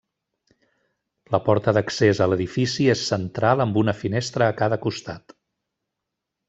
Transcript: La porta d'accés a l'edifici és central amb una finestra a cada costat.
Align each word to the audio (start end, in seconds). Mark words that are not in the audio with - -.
La 1.35 1.39
porta 1.49 1.73
d'accés 1.79 2.21
a 2.25 2.29
l'edifici 2.31 2.89
és 2.97 3.05
central 3.13 3.65
amb 3.67 3.81
una 3.85 3.97
finestra 4.03 4.51
a 4.51 4.59
cada 4.63 4.85
costat. 4.89 5.41